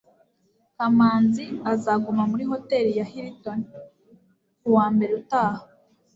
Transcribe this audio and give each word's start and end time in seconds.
kamanzi 0.75 1.45
azaguma 1.71 2.21
muri 2.31 2.43
hotel 2.51 2.85
ya 2.97 3.05
hilton 3.11 3.59
kuwa 4.61 4.85
mbere 4.93 5.11
utaha 5.21 5.63